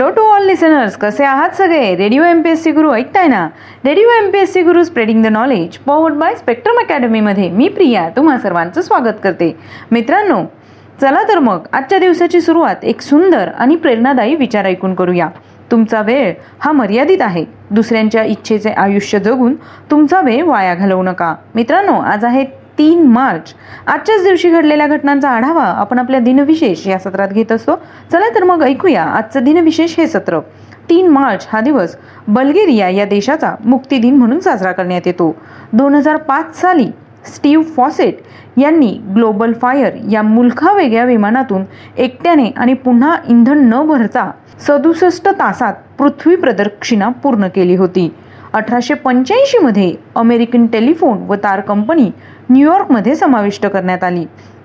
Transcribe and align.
Hello 0.00 0.10
to 0.10 0.22
all 0.22 0.44
listeners 0.46 0.96
कसे 0.96 1.24
आहात 1.24 1.50
सगळे? 1.56 1.94
Radio 1.96 2.22
M 2.22 2.40
P 2.42 2.50
S 2.50 2.62
C 2.62 2.70
Guru 2.70 2.90
ऐकताय 2.92 3.26
ना? 3.26 3.46
Radio 3.84 4.08
M 4.16 4.28
P 4.30 4.38
S 4.38 4.52
C 4.52 4.62
Guru 4.62 4.82
spreading 4.84 5.22
the 5.24 5.26
knowledge 5.26 5.76
powered 5.86 6.14
by 6.14 6.34
Spectrum 6.34 6.78
अकॅडमीमध्ये 6.78 7.48
मी 7.50 7.68
प्रिया 7.68 8.08
तुम्हा 8.16 8.36
सर्वांचं 8.38 8.82
स्वागत 8.82 9.20
करते. 9.22 9.50
मित्रांनो 9.90 10.42
चला 11.00 11.22
तर 11.28 11.38
मग 11.38 11.66
आजच्या 11.72 11.98
दिवसाची 11.98 12.40
सुरुवात 12.40 12.84
एक 12.84 13.00
सुंदर 13.00 13.48
आणि 13.58 13.76
प्रेरणादायी 13.76 14.34
विचार 14.34 14.66
ऐकून 14.66 14.94
करूया. 14.94 15.28
तुमचा 15.70 16.02
वेळ 16.02 16.32
हा 16.60 16.72
मर्यादित 16.72 17.22
आहे. 17.22 17.44
दुसऱ्यांच्या 17.70 18.24
इच्छेचे 18.24 18.70
आयुष्य 18.70 19.18
जगून 19.18 19.54
तुमचा 19.90 20.20
वेळ 20.20 20.44
वाया 20.44 20.74
घालवू 20.74 21.02
नका. 21.02 21.34
मित्रांनो 21.54 21.98
आज 22.02 22.24
आहे 22.24 22.44
तीन 22.78 23.02
मार्च. 23.02 23.54
आजच्याच 23.86 24.22
दिवशी 24.24 24.50
घडलेल्या 24.50 24.86
घटनांचा 24.86 25.30
आढावा 25.30 25.64
आपण 25.64 25.98
आपल्या 25.98 26.20
दिनविशेष 26.20 26.86
या 26.86 26.98
सत्रात 26.98 27.28
घेत 27.28 27.52
असतो. 27.52 27.76
चला 28.12 28.34
तर 28.34 28.44
मग 28.44 28.62
ऐकूया 28.62 29.02
आजचं 29.02 29.44
दिनविशेष 29.44 29.98
हे 29.98 30.06
सत्र. 30.06 30.40
तीन 30.88 31.08
मार्च 31.08 31.46
हा 31.52 31.60
दिवस 31.60 31.96
बल्गेरिया 32.28 32.88
या 32.88 33.04
देशाचा 33.04 33.54
मुक्ती 33.64 33.98
दिन 33.98 34.16
म्हणून 34.16 34.40
साजरा 34.40 34.72
करण्यात 34.72 35.06
येतो. 35.06 35.34
दोन 35.72 35.94
हजार 35.94 36.16
पाच 36.16 36.60
साली 36.60 36.86
स्टीव्ह 37.34 37.64
फॉसेट 37.64 38.18
यांनी 38.56 38.90
ग्लोबल 39.14 39.52
फायर 39.52 39.92
या 40.10 40.22
मुलखा 40.22 40.72
वेगळ्या 40.72 41.04
विमानातून 41.04 41.64
एकट्याने 41.96 42.50
आणि 42.56 42.74
पुन्हा 42.74 43.16
इंधन 43.28 43.58
न 43.72 43.82
भरता 43.86 44.30
सदुसष्ट 44.66 45.28
तासात 45.28 45.74
पृथ्वी 45.98 46.36
प्रदक्षिणा 46.36 47.08
पूर्ण 47.08 47.48
केली 47.48 47.76
होती. 47.76 48.14
अठराशे 48.56 48.94
पंच्याऐंशीमध्ये 48.94 49.94
अमेरिकन 50.16 50.66
टेलिफोन 50.66 51.18
व 51.28 51.34
तार 51.34 51.60
कंपनी 51.60 52.10
न्यूयॉर्कमध्ये 52.50 53.14
समाविष्ट 53.16 53.66
करण्यात 53.66 54.04
आली. 54.04 54.24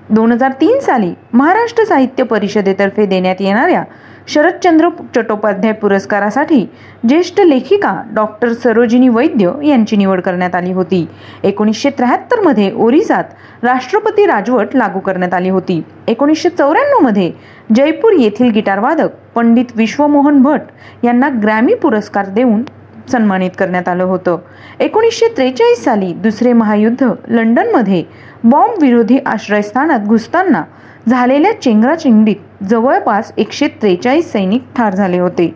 दोन 0.09 0.31
हजार 0.31 0.51
तीन 0.61 0.79
साली 0.79 1.13
महाराष्ट्र 1.33 1.83
साहित्य 1.85 2.23
परिषदेतर्फे 2.23 3.05
देण्यात 3.05 3.35
येणाऱ्या 3.39 3.83
शरदचंद्र 4.27 4.89
चट्टोपाध्याय 5.15 5.73
पुरस्कारासाठी 5.73 6.65
ज्येष्ठ 7.07 7.39
लेखिका 7.41 7.93
डॉक्टर 8.13 8.53
सरोजिनी 8.53 9.09
वैद्य 9.09 9.51
यांची 9.63 9.95
निवड 9.97 10.21
करण्यात 10.21 10.55
आली 10.55 10.71
होती. 10.71 11.05
एकोणीसशे 11.43 11.89
त्र्याहत्तरमध्ये 11.89 12.71
ओरिसात 12.75 13.63
राष्ट्रपती 13.63 14.25
राजवट 14.25 14.75
लागू 14.75 14.99
करण्यात 14.99 15.33
आली 15.33 15.49
होती. 15.49 15.81
एकोणीसशे 16.07 16.49
चौऱ्याण्णवमध्ये 16.49 17.31
जयपूर 17.75 18.13
येथील 18.19 18.51
गिटारवादक 18.51 19.15
पंडित 19.35 19.75
विश्वमोहन 19.75 20.41
भट 20.43 20.61
यांना 21.03 21.29
ग्रॅमी 21.41 21.73
पुरस्कार 21.73 22.29
देऊन 22.29 22.63
सन्मानित 23.09 23.51
करण्यात 23.59 23.87
आलं 23.87 24.03
होतं. 24.03 24.37
एकोणीसशे 24.79 25.27
त्रेचाळीस 25.27 25.83
साली 25.83 26.11
दुसरे 26.13 26.53
महायुद्ध 26.53 27.07
लंडनमध्ये 27.27 28.03
बॉम्ब 28.43 28.81
विरोधी 28.81 29.17
आश्रयस्थानात 29.25 29.99
घुसताना 29.99 30.63
झालेल्या 31.07 31.51
चेंगराचेंगडीत 31.61 32.63
जवळपास 32.69 33.31
एकशे 33.37 33.67
त्रेचाळीस 33.81 34.31
सैनिक 34.31 34.63
ठार 34.75 34.95
झाले 34.95 35.19
होते. 35.19 35.53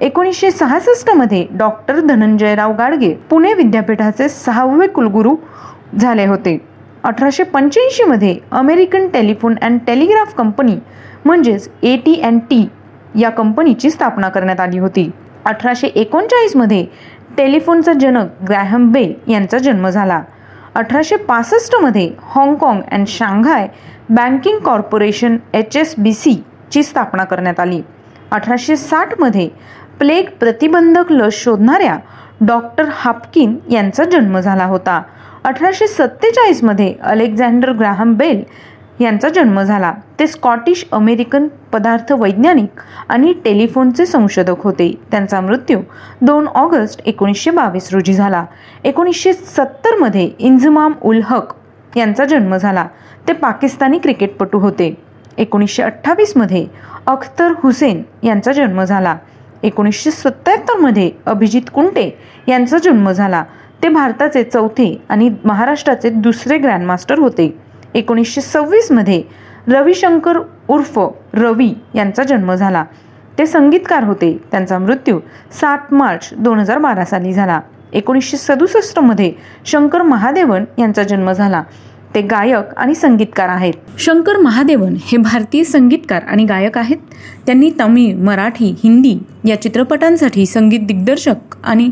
एकोणीसशे 0.00 0.50
सहासष्टमध्ये 0.50 1.46
डॉक्टर 1.50 2.00
धनंजयराव 2.00 2.72
गाडगे 2.72 3.12
पुणे 3.30 3.52
विद्यापीठाचे 3.54 4.28
सहावे 4.28 4.86
कुलगुरू 4.86 5.36
झाले 5.98 6.26
होते. 6.26 6.58
अठराशे 7.04 7.42
पंच्याऐंशीमध्ये 7.44 8.36
American 8.50 9.06
telephone 9.08 9.54
and 9.62 9.78
telegraph 9.86 10.34
company 10.34 10.76
म्हणजेच 11.24 11.68
ए 11.82 11.96
टी 11.96 12.20
अँड 12.24 12.40
टी 12.40 12.66
या 13.20 13.30
कंपनीची 13.30 13.90
स्थापना 13.90 14.28
करण्यात 14.28 14.60
आली 14.60 14.78
होती. 14.78 15.10
अठराशे 15.48 15.86
एकोणचाळीसमध्ये 15.86 16.84
टेलिफोनचा 17.36 17.92
जनक 17.92 18.42
ग्रॅहम 18.48 18.90
बेल 18.92 19.12
यांचा 19.28 19.58
जन्म 19.58 19.88
झाला. 19.88 20.20
अठराशे 20.74 21.16
पासष्टमध्ये 21.16 22.10
हाँगकाँग 22.34 22.80
and 22.92 23.06
Shanghai 23.08 23.66
banking 24.10 24.58
corporation 24.58 25.36
H 25.54 25.76
S 25.76 25.94
B 25.98 26.12
सीची 26.12 26.82
स्थापना 26.82 27.24
करण्यात 27.24 27.60
आली. 27.60 27.80
अठराशे 28.30 28.76
साठमध्ये 28.76 29.48
प्लेग 29.98 30.28
प्रतिबंधक 30.40 31.12
लस 31.12 31.34
शोधणाऱ्या 31.34 31.96
डॉक्टर 32.40 32.88
हापकिन 32.92 33.56
यांचा 33.70 34.04
जन्म 34.04 34.38
झाला 34.40 34.64
होता. 34.64 35.02
अठराशे 35.44 35.86
सत्तेचाळीसमध्ये 35.86 36.94
अलेक्झांडर 37.02 37.72
ग्राहम 37.72 38.14
बेल 38.14 38.42
यांचा 39.00 39.28
जन्म 39.28 39.62
झाला. 39.62 39.92
ते 40.20 40.26
स्कॉटिश 40.26 40.86
अमेरिकन 40.92 41.48
पदार्थ 41.72 42.12
वैज्ञानिक 42.12 42.80
आणि 43.08 43.32
टेलिफोनचे 43.44 44.06
संशोधक 44.06 44.62
होते. 44.64 44.94
त्यांचा 45.10 45.40
मृत्यू 45.40 45.80
दोन 46.20 46.46
ऑगस्ट 46.46 47.00
एकोणीसशे 47.06 47.50
बावीस 47.50 47.92
रोजी 47.92 48.14
झाला. 48.14 48.44
एकोणीसशे 48.84 49.32
सत्तरमध्ये 49.32 50.30
इंझमाम 50.38 50.92
उल 51.02 51.20
हक 51.24 51.54
यांचा 51.96 52.24
जन्म 52.24 52.56
झाला. 52.56 52.86
ते 53.28 53.32
पाकिस्तानी 53.32 53.98
क्रिकेटपटू 53.98 54.58
होते. 54.58 54.94
एकोणीसशे 55.38 55.82
अठ्ठावीसमध्ये 55.82 56.66
अख्तर 57.06 57.52
हुसेन 57.62 58.02
यांचा 58.22 58.52
जन्म 58.52 58.84
झाला. 58.84 59.16
एकोणीसशे 59.62 60.10
सत्त्याहत्तरमध्ये 60.10 61.10
अभिजित 61.26 61.70
कुंटे 61.74 62.18
यांचा 62.48 62.78
जन्म 62.78 63.10
झाला. 63.10 63.44
ते 63.82 63.88
भारताचे 63.88 64.42
चौथे 64.44 65.02
आणि 65.08 65.30
महाराष्ट्राचे 65.44 66.10
दुसरे 66.10 66.58
ग्रँडमास्टर 66.58 67.18
होते. 67.18 67.67
एकोणीसशे 67.94 68.40
सव्वीसमध्ये 68.40 69.22
रविशंकर 69.68 70.38
उर्फ 70.68 71.00
रवी 71.34 71.74
यांचा 71.94 72.22
जन्म 72.22 72.54
झाला. 72.54 72.84
ते 73.38 73.46
संगीतकार 73.46 74.04
होते. 74.04 74.40
त्यांचा 74.50 74.78
मृत्यू 74.78 75.20
सात 75.60 75.94
मार्च 75.94 76.30
दोन 76.38 76.58
हजार 76.58 76.78
बारा 76.78 77.04
साली 77.04 77.32
झाला. 77.32 77.60
एकोणीसशे 77.92 78.36
सदुसष्टमध्ये 78.36 79.32
शंकर 79.66 80.02
महादेवन 80.02 80.64
यांचा 80.78 81.02
जन्म 81.02 81.32
झाला. 81.32 81.62
ते 82.14 82.22
गायक 82.22 82.74
आणि 82.76 82.94
संगीतकार 82.94 83.48
आहेत. 83.48 83.72
शंकर 83.98 84.36
महादेवन 84.36 84.94
हे 84.98 85.16
भारतीय 85.16 85.64
संगीतकार 85.64 86.22
आणि 86.22 86.44
गायक 86.44 86.78
आहेत. 86.78 86.96
त्यांनी 87.46 87.70
तमिळ 87.80 88.14
मराठी 88.14 88.74
हिंदी 88.84 89.18
या 89.44 89.62
चित्रपटांसाठी 89.62 90.46
संगीत 90.46 90.80
दिग्दर्शक 90.80 91.34
आणि 91.64 91.90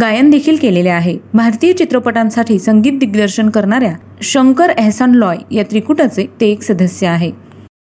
गायन 0.00 0.30
देखील 0.30 0.56
केलेले 0.56 0.88
आहे. 0.88 1.18
भारतीय 1.34 1.72
चित्रपटांसाठी 1.72 2.58
संगीत 2.58 2.98
दिग्दर्शन 2.98 3.50
करणाऱ्या 3.50 3.92
शंकर 4.22 4.70
एहसान 4.78 5.14
लॉय 5.14 5.36
या 5.50 5.62
त्रिकुटाचे 5.62 6.26
ते 6.40 6.46
एक 6.46 6.62
सदस्य 6.62 7.06
आहे. 7.06 7.30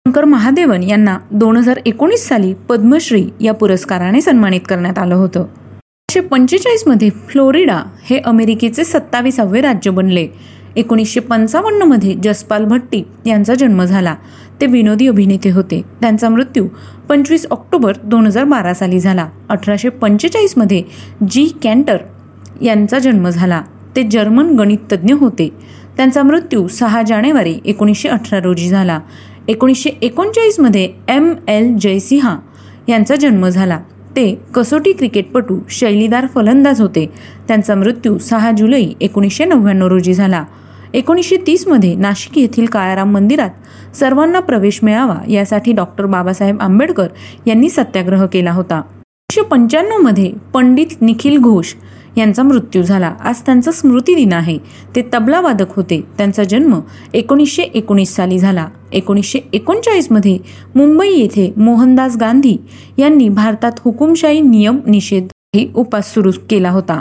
शंकर 0.08 0.26
महादेवन 0.26 0.84
यांना 0.84 1.18
दोन 1.32 1.58
हजार 1.58 1.80
एकोणीस 1.86 2.28
साली 2.28 2.54
पद्मश्री 2.54 3.30
या 3.42 3.54
पुरस्काराने 3.54 4.22
सन्मानित 4.22 4.62
करण्यात 4.70 5.00
आलं 5.00 5.16
होतं. 5.16 5.40
एकोणीसशे 5.40 6.20
पंचेचाळीसमध्ये 6.20 7.10
फ्लोरिडा 7.10 7.84
हे 8.04 8.20
अमेरिकेचे 8.20 8.84
सत्तावीसावे 8.84 9.62
राज्य 9.62 9.92
बनले. 9.92 10.28
एकोणीसशे 10.76 11.20
पंचावन्नमध्ये 11.20 12.16
जसपाल 12.24 12.66
भट्टी 12.66 13.04
यांचा 13.26 13.54
जन्म 13.54 13.84
झाला. 13.84 14.16
ते 14.62 14.66
विनोदी 14.66 15.08
अभिनेते 15.08 15.50
होते. 15.50 15.82
त्यांचा 16.02 16.30
मृत्यू 16.30 16.68
पंचवीस 17.10 17.46
ऑक्टोबर 17.52 17.94
दोन 18.04 18.26
हजार 18.26 18.44
बारा 18.44 18.74
साली 18.74 19.00
झाला. 19.00 19.30
अठराशे 19.50 19.90
पंचेचाळीसमध्ये 19.90 20.84
जी 21.32 21.52
कॅन्टर 21.64 21.98
यांचा 22.62 23.00
जन्म 23.00 23.30
झाला. 23.30 23.62
ते 23.96 24.04
जर्मन 24.04 24.56
गणिततज्ज्ञ 24.56 25.14
होते. 25.14 25.50
त्यांचा 25.98 26.24
मृत्यू 26.24 26.68
सहा 26.68 27.02
जानेवारी 27.02 27.56
एकोणीसशे 27.66 28.10
अठरा 28.10 28.40
रोजी 28.40 28.70
झाला. 28.70 29.00
एकोणीसशे 29.48 29.90
एकोणचाळीसमध्ये 30.02 30.90
एम 31.08 31.34
एल 31.48 31.78
जयसिंहा 31.78 32.38
यांचा 32.90 33.16
जन्म 33.16 33.48
झाला. 33.48 33.80
ते 34.16 34.42
कसोटी 34.54 34.94
क्रिकेटपटू 34.94 35.60
शैलीदार 35.70 36.28
फलंदाज 36.28 36.82
होते. 36.82 37.12
त्यांचा 37.48 37.76
मृत्यू 37.76 38.18
सहा 38.18 38.52
जुलै 38.52 38.86
एकोणीसशे 39.02 39.46
नव्याण्णव 39.46 39.88
रोजी 39.88 40.14
झाला. 40.14 40.44
एकोणीसशे 40.94 41.38
तीसमध्ये 41.48 41.96
नाशिक 41.96 42.38
येथील 42.38 42.66
काळाराम 42.66 43.12
मंदिरात 43.12 43.50
सर्वांना 43.96 44.40
प्रवेश 44.40 44.80
मिळावा 44.84 45.32
यासाठी 45.32 45.72
डॉक्टर 45.72 46.06
बाबासाहेब 46.06 46.62
आंबेडकर 46.62 47.08
यांनी 47.48 47.70
सत्याग्रह 47.70 48.26
केला 48.26 48.52
होता. 48.52 48.76
एकोणीसशे 48.76 49.42
पंच्याण्णवमध्ये 49.42 50.32
पंडित 50.54 51.02
निखिल 51.02 51.38
घोष 51.38 51.74
यांचा 52.18 52.44
मृत्यू 52.44 52.84
झाला. 52.84 53.14
आज 53.24 53.42
त्यांचा 53.42 53.72
स्मृती 53.72 54.16
दिन 54.16 54.34
आहे. 54.34 54.58
ते 54.96 55.02
तबलावादक 55.14 55.76
होते. 55.76 56.02
त्यांचा 56.18 56.44
जन्म 56.44 56.80
एकोणीसशे 57.14 57.64
एकोणीस 57.64 58.16
साली 58.16 58.40
झाला. 58.40 58.68
एकोणीसशे 58.92 59.40
एकोणचाळीसमध्ये 59.54 60.38
मुंबई 60.76 61.10
येथे 61.10 61.54
मोहनदास 61.58 62.18
गांधी 62.20 62.58
यांनी 62.98 63.30
भारतात 63.30 63.72
हुकुमशाही 63.86 64.42
नियम 64.42 64.78
निषेध 64.88 65.28
ही 65.56 65.72
उपास 65.76 66.14
सुरू 66.14 66.32
केला 66.50 66.70
होता. 66.70 67.00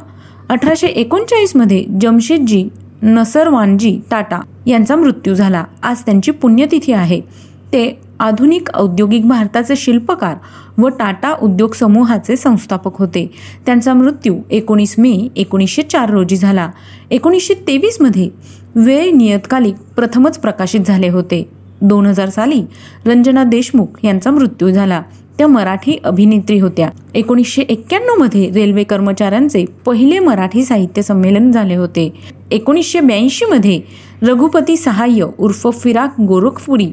अठराशे 0.48 0.86
एकोणचाळीसमध्ये 0.86 1.84
जमशेदजी 2.00 2.68
नसरवानजी 3.02 4.00
टाटा 4.10 4.40
यांचा 4.66 4.96
मृत्यू 4.96 5.34
झाला. 5.34 5.64
आज 5.82 5.96
त्यांची 6.00 6.30
पुण्यतिथी 6.30 6.92
आहे. 6.92 7.20
ते 7.72 8.00
आधुनिक 8.22 8.68
औद्योगिक 8.74 9.28
भारताचे 9.28 9.76
शिल्पकार 9.76 10.34
व 10.78 10.88
टाटा 10.88 11.34
उद्योग 11.42 11.72
समूहाचे 11.72 12.36
संस्थापक 12.36 12.96
होते. 12.98 13.30
त्यांचा 13.66 13.94
मृत्यू 13.94 14.36
एकोणीस 14.50 14.94
मे 14.98 15.28
एकोणीसशे 15.36 15.82
चार 15.82 16.10
रोजी 16.10 16.36
झाला. 16.36 16.68
एकोणीसशे 17.10 17.54
तेवीसमध्ये 17.54 18.28
वेळ 18.74 19.10
नियतकालिक 19.10 19.74
प्रथमच 19.96 20.38
प्रकाशित 20.38 20.80
झाले 20.80 21.08
होते. 21.08 21.48
दोन 21.80 22.06
हजार 22.06 22.28
साली 22.28 22.62
रंजना 23.06 23.44
देशमुख 23.44 23.86
यांचा 24.02 24.30
मृत्यू 24.30 24.70
झाला. 24.70 25.02
त्या 25.38 25.46
मराठी 25.48 25.98
अभिनेत्री 26.04 26.58
होत्या. 26.58 26.88
एकोणीसशे 27.14 27.62
एक्क्याण्णवमध्ये 27.62 28.50
रेल्वे 28.50 28.84
कर्मचाऱ्यांचे 28.84 29.64
पहिले 29.86 30.18
मराठी 30.18 30.64
साहित्य 30.64 31.02
संमेलन 31.02 31.50
झाले 31.50 31.74
होते. 31.74 32.12
एकोणीसशे 32.50 33.00
ब्याऐंशी 33.00 33.44
मध्ये 33.44 33.80
रघुपती 34.22 34.76
सहाय्य 34.76 35.26
उर्फ 35.38 35.68
फिराक 35.80 36.20
गोरखपुरी 36.20 36.92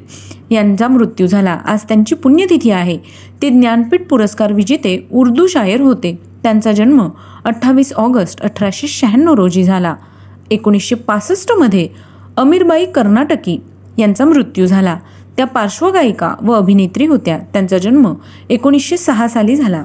यांचा 0.51 0.87
मृत्यू 0.87 1.27
झाला. 1.27 1.59
आज 1.65 1.79
त्यांची 1.83 2.15
पुण्यतिथी 2.15 2.71
आहे. 2.71 2.97
ते 3.41 3.49
ज्ञानपीठ 3.49 4.07
पुरस्कार 4.09 4.53
विजेते 4.53 5.07
उर्दू 5.11 5.47
शायर 5.47 5.81
होते. 5.81 6.19
त्यांचा 6.43 6.71
जन्म 6.71 7.09
अठ्ठावीस 7.43 7.93
ऑगस्ट 7.93 8.41
अठराशे 8.41 8.87
शहाण्णव 8.87 9.33
रोजी 9.33 9.63
झाला. 9.63 9.95
एकोणीसशे 10.51 10.95
पासष्टमध्ये 10.95 11.89
अमीरबाई 12.37 12.85
कर्नाटकी 12.85 13.57
यांचा 13.97 14.25
मृत्यू 14.25 14.65
झाला. 14.65 14.97
त्या 15.37 15.45
पार्श्वगायिका 15.45 16.35
व 16.41 16.51
अभिनेत्री 16.51 17.05
होत्या. 17.05 17.39
त्यांचा 17.53 17.77
जन्म 17.77 18.13
एकोणीसशे 18.49 18.97
सहा 18.97 19.27
साली 19.27 19.55
झाला. 19.55 19.83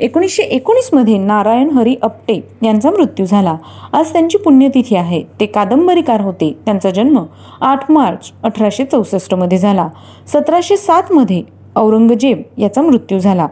एकोणीसशे 0.00 0.42
एकोणीसमध्ये 0.42 1.18
नारायण 1.18 1.70
हरी 1.70 1.96
अपटे 2.02 2.40
यांचा 2.62 2.90
मृत्यू 2.90 3.26
झाला. 3.26 3.56
आज 3.92 4.12
त्यांची 4.12 4.38
पुण्यतिथी 4.38 4.96
आहे. 4.96 5.22
ते 5.40 5.46
कादंबरीकार 5.46 6.20
होते. 6.20 6.58
त्यांचा 6.64 6.90
जन्म 6.90 7.24
आठ 7.60 7.90
मार्च 7.90 8.32
अठराशे 8.42 8.84
चौसष्टमध्ये 8.84 9.58
झाला. 9.58 9.88
सतराशे 10.26 10.76
सातमध्ये 10.76 11.42
औरंगजेब 11.76 12.42
याचा 12.58 12.82
मृत्यू 12.82 13.18
झाला. 13.18 13.46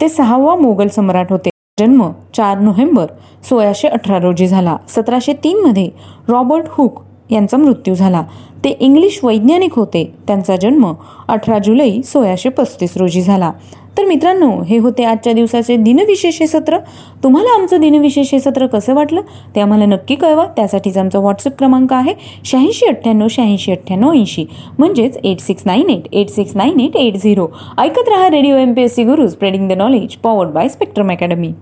ते 0.00 0.08
सहावा 0.08 0.54
मोगल 0.54 0.88
सम्राट 0.88 1.26
होते. 1.30 1.50
जन्म 1.80 2.10
चार 2.34 2.58
नोव्हेंबर 2.58 3.06
सोळाशे 3.48 3.88
अठरा 3.88 4.18
रोजी 4.18 4.46
झाला. 4.46 4.76
सतराशे 4.88 5.32
तीनमध्ये 5.32 5.88
रॉबर्ट 6.28 6.64
हुक 6.68 7.00
यांचा 7.32 7.56
मृत्यू 7.56 7.94
झाला. 7.94 8.22
ते 8.64 8.76
इंग्लिश 8.80 9.20
वैज्ञानिक 9.22 9.74
होते. 9.74 10.12
त्यांचा 10.26 10.56
जन्म 10.56 10.92
अठरा 11.28 11.58
जुलै 11.58 12.02
सोळाशे 12.04 12.48
पस्तीस 12.48 12.96
रोजी 12.96 13.22
झाला. 13.22 13.52
तर 13.98 14.04
मित्रांनो 14.04 14.62
हे 14.62 14.78
होते 14.78 15.04
आजच्या 15.04 15.32
दिवसाचे 15.32 15.76
दिनविशेष 15.76 16.40
हे 16.40 16.46
सत्र. 16.46 16.78
तुम्हाला 17.22 17.60
आमचं 17.60 17.80
दिनविशेष 17.80 18.32
हे 18.32 18.40
सत्र 18.40 18.66
कसं 18.66 18.94
वाटलं? 18.94 19.20
ते 19.54 19.60
आम्हाला 19.60 19.86
नक्की 19.86 20.14
कळवा. 20.14 20.46
त्यासाठीच 20.46 20.98
आमचा 20.98 21.18
व्हॉट्सअप 21.18 21.58
क्रमांक 21.58 21.92
आहे 21.92 22.14
शहाऐंशी 22.44 22.86
अठ्ठ्याण्णव 22.86 23.26
शहाऐंशी 23.30 23.72
अठ्ठ्याण्णव 23.72 24.12
ऐंशी. 24.12 24.44
म्हणजेच 24.78 25.18
eight 25.24 25.40
six 25.40 25.62
nine 25.66 25.90
eight 25.90 26.14
eight 26.14 26.28
six 26.28 26.56
nine 26.56 26.80
eight 26.80 26.96
eight 26.96 27.16
zero. 27.16 27.48
ऐकत 27.78 28.08
रहा 28.08 28.30
radio 28.30 28.56
M 28.56 28.72
P 28.72 28.82
S 28.82 28.94
C 28.94 29.04
Guru 29.04 29.28
spreading 29.28 29.68
the 29.68 29.72
knowledge 29.72 30.14
powered 30.14 30.50
by 30.50 30.68
Spectrum 30.68 31.10
academy 31.10 31.52